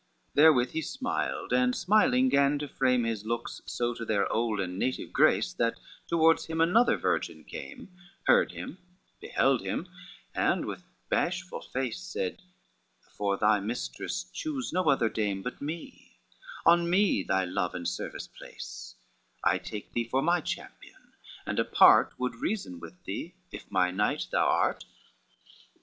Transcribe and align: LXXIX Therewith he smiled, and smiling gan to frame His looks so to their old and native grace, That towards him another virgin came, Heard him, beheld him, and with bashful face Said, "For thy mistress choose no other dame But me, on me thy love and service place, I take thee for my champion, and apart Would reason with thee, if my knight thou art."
LXXIX 0.01 0.33
Therewith 0.33 0.71
he 0.71 0.81
smiled, 0.81 1.53
and 1.53 1.75
smiling 1.75 2.27
gan 2.27 2.57
to 2.57 2.67
frame 2.67 3.03
His 3.03 3.23
looks 3.23 3.61
so 3.67 3.93
to 3.93 4.03
their 4.03 4.27
old 4.33 4.59
and 4.59 4.79
native 4.79 5.13
grace, 5.13 5.53
That 5.53 5.79
towards 6.07 6.47
him 6.47 6.59
another 6.59 6.97
virgin 6.97 7.43
came, 7.43 7.95
Heard 8.25 8.51
him, 8.51 8.79
beheld 9.19 9.61
him, 9.61 9.87
and 10.33 10.65
with 10.65 10.81
bashful 11.09 11.61
face 11.61 11.99
Said, 11.99 12.41
"For 13.15 13.37
thy 13.37 13.59
mistress 13.59 14.23
choose 14.33 14.73
no 14.73 14.85
other 14.89 15.07
dame 15.07 15.43
But 15.43 15.61
me, 15.61 16.17
on 16.65 16.89
me 16.89 17.21
thy 17.21 17.45
love 17.45 17.75
and 17.75 17.87
service 17.87 18.27
place, 18.27 18.95
I 19.43 19.59
take 19.59 19.93
thee 19.93 20.07
for 20.09 20.23
my 20.23 20.41
champion, 20.41 21.13
and 21.45 21.59
apart 21.59 22.13
Would 22.17 22.37
reason 22.37 22.79
with 22.79 23.03
thee, 23.03 23.35
if 23.51 23.69
my 23.69 23.91
knight 23.91 24.29
thou 24.31 24.47
art." 24.47 24.83